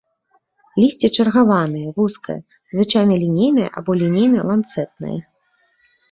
[0.83, 2.37] Лісце чаргаванае, вузкае,
[2.77, 5.19] звычайна лінейнае або лінейна-ланцэтнае.